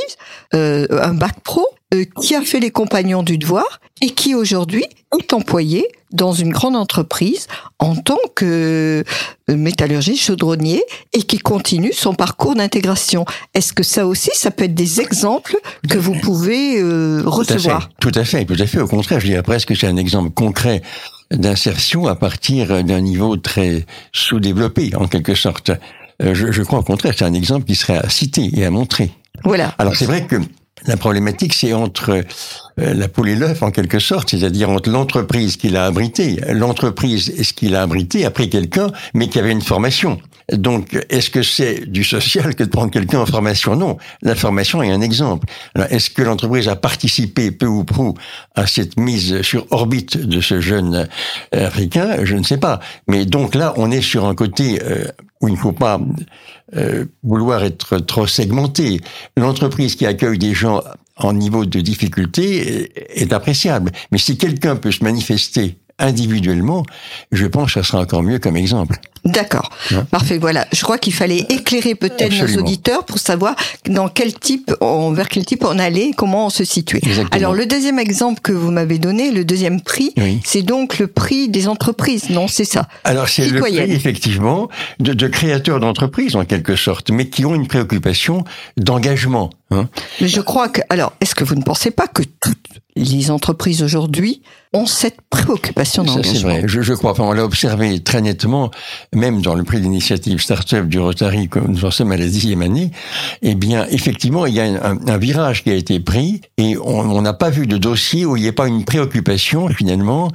euh, 0.53 0.85
un 0.91 1.15
bac 1.15 1.39
pro, 1.43 1.65
euh, 1.91 2.05
qui 2.21 2.35
a 2.35 2.43
fait 2.43 2.59
les 2.59 2.69
compagnons 2.69 3.23
du 3.23 3.39
devoir 3.39 3.79
et 4.01 4.11
qui 4.11 4.35
aujourd'hui 4.35 4.85
est 5.19 5.33
employé 5.33 5.87
dans 6.11 6.33
une 6.33 6.51
grande 6.51 6.75
entreprise 6.75 7.47
en 7.79 7.95
tant 7.95 8.19
que 8.35 9.03
euh, 9.49 9.55
métallurgiste 9.55 10.21
chaudronnier 10.21 10.83
et 11.13 11.23
qui 11.23 11.39
continue 11.39 11.91
son 11.91 12.13
parcours 12.13 12.53
d'intégration. 12.53 13.25
Est-ce 13.55 13.73
que 13.73 13.81
ça 13.81 14.05
aussi, 14.05 14.29
ça 14.35 14.51
peut 14.51 14.65
être 14.65 14.75
des 14.75 15.01
exemples 15.01 15.57
que 15.89 15.97
vous 15.97 16.13
pouvez 16.13 16.79
euh, 16.79 17.23
recevoir? 17.25 17.89
Tout 17.99 18.09
à, 18.09 18.23
fait, 18.23 18.45
tout 18.45 18.53
à 18.53 18.55
fait, 18.55 18.55
tout 18.55 18.61
à 18.63 18.67
fait. 18.67 18.79
Au 18.81 18.87
contraire, 18.87 19.19
je 19.19 19.25
dirais 19.25 19.43
presque 19.43 19.69
que 19.69 19.75
c'est 19.75 19.87
un 19.87 19.97
exemple 19.97 20.29
concret 20.29 20.83
d'insertion 21.31 22.05
à 22.05 22.15
partir 22.15 22.83
d'un 22.83 23.01
niveau 23.01 23.35
très 23.35 23.87
sous-développé, 24.13 24.95
en 24.95 25.07
quelque 25.07 25.33
sorte. 25.33 25.71
Je, 26.19 26.51
je 26.51 26.61
crois 26.61 26.79
au 26.79 26.83
contraire, 26.83 27.15
c'est 27.17 27.25
un 27.25 27.33
exemple 27.33 27.65
qui 27.65 27.73
serait 27.73 27.97
à 27.97 28.09
citer 28.09 28.51
et 28.53 28.63
à 28.63 28.69
montrer. 28.69 29.11
Voilà. 29.43 29.73
Alors 29.77 29.95
c'est 29.95 30.05
vrai 30.05 30.25
que 30.25 30.35
la 30.85 30.97
problématique, 30.97 31.53
c'est 31.53 31.73
entre 31.73 32.23
la 32.79 33.07
poule 33.07 33.29
et 33.29 33.35
l'œuf 33.35 33.61
en 33.63 33.71
quelque 33.71 33.99
sorte, 33.99 34.29
c'est-à-dire 34.29 34.69
entre 34.69 34.89
l'entreprise 34.89 35.57
qui 35.57 35.69
l'a 35.69 35.85
abrité, 35.85 36.39
l'entreprise 36.49 37.29
est 37.37 37.43
ce 37.43 37.53
qu'il 37.53 37.75
a 37.75 37.81
abrité 37.81 38.25
a 38.25 38.31
pris 38.31 38.49
quelqu'un, 38.49 38.87
mais 39.13 39.27
qui 39.27 39.39
avait 39.39 39.51
une 39.51 39.61
formation. 39.61 40.19
Donc, 40.51 40.97
est-ce 41.09 41.29
que 41.29 41.43
c'est 41.43 41.85
du 41.85 42.03
social 42.03 42.55
que 42.55 42.63
de 42.63 42.69
prendre 42.69 42.91
quelqu'un 42.91 43.19
en 43.19 43.25
formation? 43.25 43.75
Non, 43.75 43.97
la 44.21 44.35
formation 44.35 44.81
est 44.81 44.91
un 44.91 45.01
exemple. 45.01 45.47
Est-ce 45.89 46.09
que 46.09 46.23
l'entreprise 46.23 46.67
a 46.67 46.75
participé 46.75 47.51
peu 47.51 47.67
ou 47.67 47.83
prou 47.83 48.15
à 48.55 48.65
cette 48.65 48.99
mise 48.99 49.41
sur 49.41 49.67
orbite 49.71 50.17
de 50.17 50.41
ce 50.41 50.59
jeune 50.59 51.07
euh, 51.53 51.67
africain? 51.67 52.23
Je 52.23 52.35
ne 52.35 52.43
sais 52.43 52.57
pas. 52.57 52.79
Mais 53.07 53.25
donc 53.25 53.53
là, 53.55 53.73
on 53.77 53.91
est 53.91 54.01
sur 54.01 54.25
un 54.25 54.33
côté 54.33 54.81
euh, 54.83 55.05
où 55.41 55.47
il 55.47 55.53
ne 55.53 55.59
faut 55.59 55.71
pas 55.71 55.99
euh, 56.75 57.05
vouloir 57.23 57.63
être 57.63 57.99
trop 57.99 58.27
segmenté. 58.27 59.01
L'entreprise 59.37 59.95
qui 59.95 60.05
accueille 60.05 60.39
des 60.39 60.53
gens 60.53 60.81
en 61.19 61.33
niveau 61.33 61.65
de 61.65 61.79
difficulté 61.81 62.91
est 63.21 63.33
appréciable. 63.33 63.91
Mais 64.11 64.17
si 64.17 64.37
quelqu'un 64.37 64.75
peut 64.75 64.91
se 64.91 65.03
manifester 65.03 65.77
individuellement, 65.99 66.85
je 67.31 67.45
pense 67.45 67.73
que 67.73 67.81
ça 67.81 67.83
sera 67.83 68.01
encore 68.01 68.23
mieux 68.23 68.39
comme 68.39 68.55
exemple. 68.55 68.99
D'accord. 69.25 69.69
Hein 69.91 70.05
Parfait. 70.11 70.37
Voilà. 70.37 70.67
Je 70.71 70.81
crois 70.81 70.97
qu'il 70.97 71.13
fallait 71.13 71.45
éclairer 71.49 71.95
peut-être 71.95 72.33
nos 72.41 72.59
auditeurs 72.61 73.03
pour 73.05 73.19
savoir 73.19 73.55
dans 73.87 74.09
quel 74.09 74.33
type, 74.33 74.71
vers 74.81 75.29
quel 75.29 75.45
type 75.45 75.63
on 75.65 75.77
allait, 75.79 76.11
comment 76.15 76.47
on 76.47 76.49
se 76.49 76.63
situait. 76.63 77.01
Alors, 77.31 77.53
le 77.53 77.65
deuxième 77.65 77.99
exemple 77.99 78.41
que 78.41 78.51
vous 78.51 78.71
m'avez 78.71 78.97
donné, 78.97 79.31
le 79.31 79.45
deuxième 79.45 79.81
prix, 79.81 80.13
c'est 80.43 80.61
donc 80.61 80.99
le 80.99 81.07
prix 81.07 81.49
des 81.49 81.67
entreprises. 81.67 82.29
Non, 82.29 82.47
c'est 82.47 82.65
ça. 82.65 82.87
Alors, 83.03 83.27
c'est 83.27 83.47
le 83.47 83.59
prix, 83.59 83.77
effectivement, 83.77 84.69
de, 84.99 85.13
de 85.13 85.27
créateurs 85.27 85.79
d'entreprises, 85.79 86.35
en 86.35 86.45
quelque 86.45 86.75
sorte, 86.75 87.11
mais 87.11 87.29
qui 87.29 87.45
ont 87.45 87.55
une 87.55 87.67
préoccupation 87.67 88.43
d'engagement. 88.77 89.49
Hein 89.71 89.87
mais 90.19 90.27
je 90.27 90.41
crois 90.41 90.69
que, 90.69 90.81
alors, 90.89 91.13
est-ce 91.21 91.35
que 91.35 91.43
vous 91.43 91.55
ne 91.55 91.61
pensez 91.61 91.91
pas 91.91 92.07
que 92.07 92.23
toutes 92.23 92.57
les 92.95 93.31
entreprises 93.31 93.81
aujourd'hui 93.83 94.41
ont 94.73 94.85
cette 94.85 95.21
préoccupation 95.29 96.03
d'engagement. 96.03 96.33
C'est 96.33 96.39
vrai, 96.41 96.63
je, 96.65 96.81
je 96.81 96.93
crois. 96.93 97.11
Enfin, 97.11 97.23
on 97.23 97.31
l'a 97.31 97.43
observé 97.43 97.99
très 98.01 98.21
nettement, 98.21 98.71
même 99.13 99.41
dans 99.41 99.55
le 99.55 99.63
prix 99.63 99.81
d'initiative 99.81 100.39
start-up 100.39 100.87
du 100.87 100.99
Rotary, 100.99 101.47
comme 101.47 101.67
nous 101.69 101.85
en 101.85 101.91
sommes 101.91 102.11
à 102.11 102.17
la 102.17 102.27
dixième 102.27 102.61
année. 102.61 102.91
Eh 103.41 103.55
bien, 103.55 103.85
effectivement, 103.89 104.45
il 104.45 104.55
y 104.55 104.59
a 104.59 104.65
un, 104.65 105.07
un 105.07 105.17
virage 105.17 105.63
qui 105.63 105.71
a 105.71 105.75
été 105.75 105.99
pris 105.99 106.41
et 106.57 106.77
on 106.77 107.21
n'a 107.21 107.33
pas 107.33 107.49
vu 107.49 107.67
de 107.67 107.77
dossier 107.77 108.25
où 108.25 108.37
il 108.37 108.41
n'y 108.41 108.47
ait 108.47 108.51
pas 108.51 108.67
une 108.67 108.85
préoccupation, 108.85 109.67
finalement, 109.69 110.31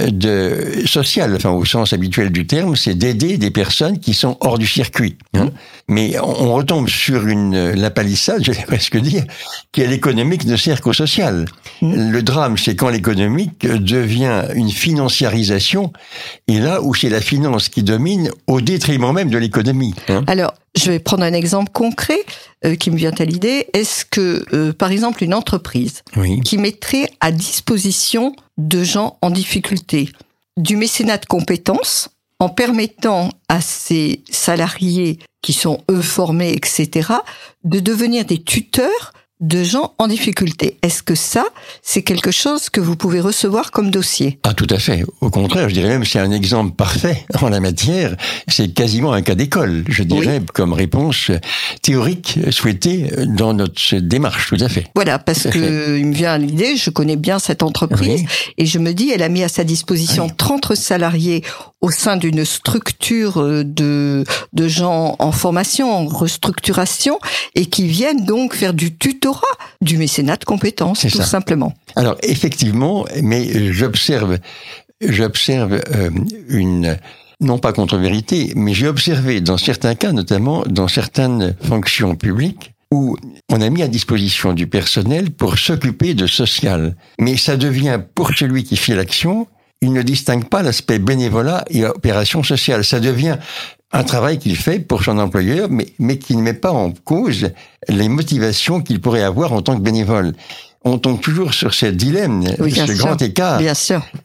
euh, 0.00 0.10
de 0.10 0.86
sociale, 0.86 1.34
enfin, 1.36 1.50
au 1.50 1.64
sens 1.64 1.92
habituel 1.92 2.30
du 2.30 2.46
terme, 2.46 2.76
c'est 2.76 2.94
d'aider 2.94 3.38
des 3.38 3.50
personnes 3.50 3.98
qui 3.98 4.14
sont 4.14 4.36
hors 4.40 4.58
du 4.58 4.66
circuit. 4.66 5.16
Hein. 5.34 5.50
Mais 5.88 6.18
on, 6.18 6.54
retombe 6.54 6.88
sur 6.88 7.26
une, 7.26 7.72
la 7.72 7.90
palissade, 7.90 8.42
je 8.44 8.52
vais 8.52 8.62
presque 8.62 8.96
dire, 8.96 9.24
qui 9.72 9.82
est 9.82 9.86
l'économique 9.86 10.46
ne 10.46 10.56
sert 10.56 10.80
qu'au 10.80 10.92
social. 10.92 11.46
Mmh. 11.82 12.10
Le 12.10 12.22
drame, 12.22 12.56
c'est 12.56 12.76
quand 12.76 12.88
l'économique 12.88 13.66
devient 13.66 14.44
une 14.54 14.70
financiarisation, 14.70 15.92
et 16.48 16.58
là 16.58 16.80
où 16.82 16.94
c'est 16.94 17.10
la 17.10 17.20
finance 17.20 17.68
qui 17.68 17.82
domine 17.82 18.13
au 18.46 18.60
détriment 18.60 19.12
même 19.12 19.30
de 19.30 19.38
l'économie. 19.38 19.94
Hein. 20.08 20.24
Alors, 20.26 20.54
je 20.76 20.90
vais 20.90 20.98
prendre 20.98 21.22
un 21.22 21.32
exemple 21.32 21.70
concret 21.72 22.18
euh, 22.64 22.74
qui 22.74 22.90
me 22.90 22.96
vient 22.96 23.14
à 23.18 23.24
l'idée. 23.24 23.68
Est-ce 23.72 24.04
que, 24.04 24.44
euh, 24.52 24.72
par 24.72 24.90
exemple, 24.90 25.22
une 25.22 25.34
entreprise 25.34 26.02
qui 26.44 26.58
mettrait 26.58 27.10
à 27.20 27.32
disposition 27.32 28.34
de 28.58 28.82
gens 28.82 29.18
en 29.22 29.30
difficulté 29.30 30.10
du 30.56 30.76
mécénat 30.76 31.18
de 31.18 31.26
compétences 31.26 32.10
en 32.40 32.48
permettant 32.48 33.30
à 33.48 33.60
ces 33.60 34.22
salariés 34.30 35.18
qui 35.42 35.52
sont 35.52 35.82
eux 35.90 36.02
formés, 36.02 36.52
etc., 36.52 37.08
de 37.64 37.80
devenir 37.80 38.24
des 38.24 38.42
tuteurs 38.42 39.12
de 39.44 39.62
gens 39.62 39.92
en 39.98 40.08
difficulté. 40.08 40.78
Est-ce 40.82 41.02
que 41.02 41.14
ça, 41.14 41.44
c'est 41.82 42.02
quelque 42.02 42.30
chose 42.30 42.70
que 42.70 42.80
vous 42.80 42.96
pouvez 42.96 43.20
recevoir 43.20 43.70
comme 43.70 43.90
dossier? 43.90 44.38
Ah, 44.42 44.54
tout 44.54 44.66
à 44.70 44.78
fait. 44.78 45.04
Au 45.20 45.28
contraire, 45.28 45.68
je 45.68 45.74
dirais 45.74 45.88
même 45.88 46.04
c'est 46.04 46.18
un 46.18 46.30
exemple 46.30 46.74
parfait 46.74 47.26
en 47.42 47.50
la 47.50 47.60
matière. 47.60 48.16
C'est 48.48 48.72
quasiment 48.72 49.12
un 49.12 49.20
cas 49.20 49.34
d'école, 49.34 49.84
je 49.88 50.02
dirais, 50.02 50.40
comme 50.54 50.72
réponse 50.72 51.30
théorique 51.82 52.38
souhaitée 52.50 53.10
dans 53.26 53.52
notre 53.52 53.96
démarche, 53.96 54.48
tout 54.48 54.56
à 54.60 54.68
fait. 54.68 54.86
Voilà, 54.94 55.18
parce 55.18 55.44
que 55.50 55.98
il 55.98 56.06
me 56.06 56.14
vient 56.14 56.32
à 56.32 56.38
l'idée, 56.38 56.76
je 56.76 56.88
connais 56.88 57.16
bien 57.16 57.38
cette 57.38 57.62
entreprise 57.62 58.24
et 58.56 58.64
je 58.64 58.78
me 58.78 58.92
dis, 58.92 59.10
elle 59.10 59.22
a 59.22 59.28
mis 59.28 59.42
à 59.42 59.48
sa 59.48 59.64
disposition 59.64 60.28
30 60.28 60.74
salariés 60.74 61.42
au 61.84 61.90
sein 61.90 62.16
d'une 62.16 62.46
structure 62.46 63.42
euh, 63.42 63.62
de, 63.62 64.24
de 64.54 64.68
gens 64.68 65.16
en 65.18 65.32
formation, 65.32 65.92
en 65.92 66.06
restructuration, 66.06 67.18
et 67.54 67.66
qui 67.66 67.86
viennent 67.86 68.24
donc 68.24 68.54
faire 68.54 68.72
du 68.72 68.96
du 69.80 69.96
mécénat 69.96 70.36
de 70.36 70.44
compétences, 70.44 71.00
tout 71.00 71.22
simplement. 71.22 71.74
Alors 71.96 72.16
effectivement, 72.22 73.04
mais 73.22 73.72
j'observe, 73.72 74.38
j'observe 75.00 75.80
euh, 75.94 76.10
une 76.48 76.98
non 77.40 77.58
pas 77.58 77.72
contre-vérité, 77.72 78.52
mais 78.56 78.74
j'ai 78.74 78.86
observé 78.86 79.40
dans 79.40 79.58
certains 79.58 79.94
cas, 79.94 80.12
notamment 80.12 80.62
dans 80.66 80.88
certaines 80.88 81.56
fonctions 81.62 82.14
publiques, 82.14 82.72
où 82.92 83.16
on 83.50 83.60
a 83.60 83.68
mis 83.70 83.82
à 83.82 83.88
disposition 83.88 84.52
du 84.52 84.66
personnel 84.66 85.30
pour 85.30 85.58
s'occuper 85.58 86.14
de 86.14 86.26
social. 86.26 86.96
Mais 87.18 87.36
ça 87.36 87.56
devient 87.56 88.00
pour 88.14 88.30
celui 88.34 88.62
qui 88.62 88.76
fait 88.76 88.94
l'action 88.94 89.48
il 89.84 89.92
ne 89.92 90.02
distingue 90.02 90.48
pas 90.48 90.62
l'aspect 90.62 90.98
bénévolat 90.98 91.64
et 91.68 91.84
opération 91.84 92.42
sociale. 92.42 92.84
Ça 92.84 93.00
devient 93.00 93.36
un 93.94 94.02
travail 94.02 94.38
qu'il 94.38 94.56
fait 94.56 94.80
pour 94.80 95.04
son 95.04 95.18
employeur, 95.18 95.68
mais, 95.70 95.86
mais 96.00 96.18
qui 96.18 96.36
ne 96.36 96.42
met 96.42 96.52
pas 96.52 96.72
en 96.72 96.90
cause 96.90 97.50
les 97.88 98.08
motivations 98.08 98.80
qu'il 98.80 99.00
pourrait 99.00 99.22
avoir 99.22 99.52
en 99.52 99.62
tant 99.62 99.76
que 99.76 99.82
bénévole. 99.82 100.32
On 100.84 100.98
tombe 100.98 101.20
toujours 101.20 101.54
sur 101.54 101.72
ce 101.72 101.86
dilemme, 101.86 102.44
ce 102.44 102.98
grand 102.98 103.22
écart 103.22 103.60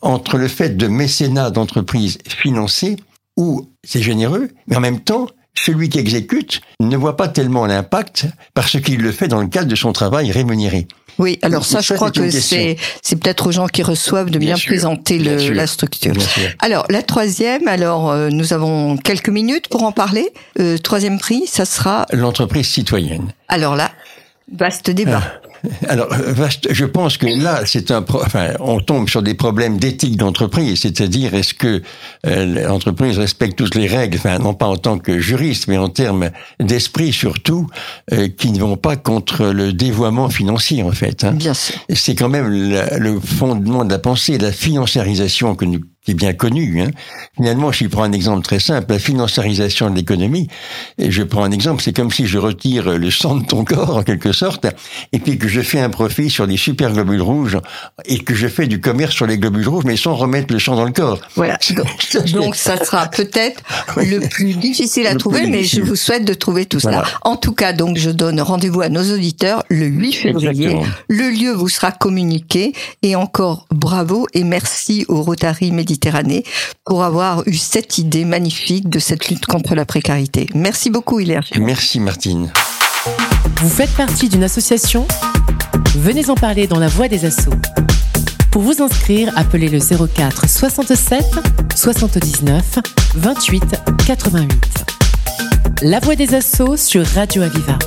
entre 0.01 0.37
le 0.37 0.47
fait 0.47 0.75
de 0.75 0.87
mécénat 0.87 1.51
d'entreprise 1.51 2.17
financée, 2.27 2.97
où 3.37 3.69
c'est 3.83 4.01
généreux, 4.01 4.49
mais 4.67 4.75
en 4.75 4.81
même 4.81 4.99
temps, 4.99 5.27
celui 5.65 5.89
qui 5.89 5.99
exécute 5.99 6.61
ne 6.79 6.95
voit 6.97 7.17
pas 7.17 7.27
tellement 7.27 7.65
l'impact 7.65 8.27
parce 8.53 8.79
qu'il 8.79 9.01
le 9.01 9.11
fait 9.11 9.27
dans 9.27 9.41
le 9.41 9.47
cadre 9.47 9.67
de 9.67 9.75
son 9.75 9.91
travail 9.93 10.31
rémunéré. 10.31 10.87
Oui, 11.17 11.37
alors 11.41 11.65
ça, 11.65 11.81
je 11.81 11.93
crois 11.93 12.11
que 12.11 12.29
c'est 12.31 12.77
c'est 13.01 13.17
peut-être 13.17 13.47
aux 13.47 13.51
gens 13.51 13.67
qui 13.67 13.83
reçoivent 13.83 14.29
de 14.29 14.39
bien, 14.39 14.55
présenter 14.55 15.19
le, 15.19 15.49
la 15.49 15.67
structure. 15.67 16.13
Alors 16.59 16.85
la 16.89 17.03
troisième, 17.03 17.67
alors 17.67 18.09
euh, 18.09 18.29
nous 18.29 18.53
avons 18.53 18.95
quelques 18.95 19.29
minutes 19.29 19.67
pour 19.67 19.83
en 19.83 19.91
parler. 19.91 20.29
Euh, 20.59 20.77
troisième 20.77 21.19
prix, 21.19 21.43
ça 21.45 21.65
sera 21.65 22.05
l'entreprise 22.13 22.67
citoyenne. 22.67 23.33
Alors 23.49 23.75
là, 23.75 23.91
vaste 24.55 24.89
débat. 24.89 25.21
Ah. 25.21 25.48
Alors, 25.87 26.09
je 26.69 26.85
pense 26.85 27.17
que 27.17 27.27
là, 27.27 27.61
c'est 27.65 27.91
un, 27.91 28.05
enfin, 28.13 28.53
on 28.59 28.79
tombe 28.79 29.09
sur 29.09 29.21
des 29.21 29.33
problèmes 29.33 29.77
d'éthique 29.77 30.17
d'entreprise, 30.17 30.81
c'est-à-dire 30.81 31.33
est-ce 31.33 31.53
que 31.53 31.81
euh, 32.25 32.67
l'entreprise 32.67 33.17
respecte 33.17 33.57
toutes 33.57 33.75
les 33.75 33.87
règles, 33.87 34.17
enfin, 34.17 34.39
non 34.39 34.53
pas 34.53 34.67
en 34.67 34.77
tant 34.77 34.99
que 34.99 35.19
juriste, 35.19 35.67
mais 35.67 35.77
en 35.77 35.89
termes 35.89 36.29
d'esprit 36.59 37.11
surtout, 37.11 37.67
euh, 38.13 38.27
qui 38.27 38.51
ne 38.51 38.59
vont 38.59 38.77
pas 38.77 38.95
contre 38.95 39.47
le 39.47 39.73
dévoiement 39.73 40.29
financier, 40.29 40.83
en 40.83 40.91
fait. 40.91 41.23
Hein. 41.23 41.31
Bien 41.33 41.53
sûr. 41.53 41.75
C'est 41.93 42.15
quand 42.15 42.29
même 42.29 42.49
le 42.49 43.19
fondement 43.19 43.85
de 43.85 43.91
la 43.91 43.99
pensée, 43.99 44.37
la 44.37 44.51
financiarisation 44.51 45.55
que 45.55 45.65
nous 45.65 45.81
qui 46.05 46.11
est 46.11 46.15
bien 46.15 46.33
connu. 46.33 46.81
Hein. 46.81 46.91
Finalement, 47.35 47.71
je 47.71 47.85
prends 47.87 48.03
un 48.03 48.11
exemple 48.13 48.43
très 48.43 48.59
simple, 48.59 48.91
la 48.91 48.99
financiarisation 48.99 49.89
de 49.89 49.95
l'économie, 49.95 50.47
et 50.97 51.11
je 51.11 51.23
prends 51.23 51.43
un 51.43 51.51
exemple, 51.51 51.83
c'est 51.83 51.95
comme 51.95 52.11
si 52.11 52.25
je 52.25 52.37
retire 52.37 52.97
le 52.97 53.11
sang 53.11 53.35
de 53.35 53.45
ton 53.45 53.65
corps, 53.65 53.97
en 53.97 54.03
quelque 54.03 54.31
sorte, 54.31 54.65
et 55.11 55.19
puis 55.19 55.37
que 55.37 55.47
je 55.47 55.61
fais 55.61 55.79
un 55.79 55.89
profit 55.89 56.29
sur 56.29 56.47
des 56.47 56.55
super 56.55 56.93
globules 56.93 57.21
rouges, 57.21 57.57
et 58.05 58.19
que 58.19 58.33
je 58.33 58.47
fais 58.47 58.67
du 58.67 58.79
commerce 58.79 59.13
sur 59.13 59.27
les 59.27 59.37
globules 59.37 59.67
rouges, 59.67 59.83
mais 59.83 59.97
sans 59.97 60.15
remettre 60.15 60.53
le 60.53 60.59
sang 60.59 60.75
dans 60.75 60.85
le 60.85 60.91
corps. 60.91 61.19
Voilà. 61.35 61.59
Donc, 62.33 62.55
ça 62.55 62.83
sera 62.83 63.07
peut-être 63.07 63.61
le 63.97 64.19
plus 64.19 64.53
difficile 64.53 65.05
à 65.07 65.15
trouver, 65.15 65.47
mais 65.47 65.63
je 65.63 65.81
vous 65.81 65.95
souhaite 65.95 66.23
de 66.23 66.33
trouver 66.33 66.65
tout 66.65 66.79
ça. 66.79 67.03
En 67.23 67.35
tout 67.35 67.53
cas, 67.53 67.73
donc, 67.73 67.97
je 67.97 68.09
donne 68.09 68.39
rendez-vous 68.39 68.81
à 68.81 68.89
nos 68.89 69.03
auditeurs 69.13 69.63
le 69.69 69.85
8 69.85 70.13
février. 70.13 70.77
Le 71.09 71.29
lieu 71.29 71.51
vous 71.51 71.69
sera 71.69 71.91
communiqué, 71.91 72.73
et 73.01 73.15
encore 73.15 73.67
bravo 73.69 74.27
et 74.33 74.43
merci 74.43 75.05
au 75.07 75.21
Rotary 75.21 75.71
Médical 75.71 75.88
Méditerranée 75.89 76.43
pour 76.85 77.03
avoir 77.03 77.47
eu 77.47 77.55
cette 77.55 77.97
idée 77.97 78.23
magnifique 78.23 78.89
de 78.89 78.99
cette 78.99 79.29
lutte 79.29 79.47
contre 79.47 79.73
la 79.73 79.85
précarité. 79.85 80.47
Merci 80.53 80.91
beaucoup, 80.91 81.19
Hilaire. 81.19 81.43
Merci, 81.59 81.99
Martine. 81.99 82.51
Vous 83.61 83.69
faites 83.69 83.93
partie 83.95 84.29
d'une 84.29 84.43
association? 84.43 85.07
Venez 85.95 86.29
en 86.29 86.35
parler 86.35 86.67
dans 86.67 86.77
la 86.77 86.87
voie 86.87 87.07
des 87.07 87.25
assauts. 87.25 87.55
Pour 88.51 88.61
vous 88.61 88.81
inscrire, 88.81 89.31
appelez 89.35 89.67
le 89.67 89.79
04 89.79 90.47
67 90.47 91.25
79 91.75 92.79
28 93.15 93.63
88. 94.05 94.85
La 95.81 95.99
voix 95.99 96.15
des 96.15 96.35
assauts 96.35 96.77
sur 96.77 97.05
Radio 97.07 97.41
Aviva. 97.41 97.79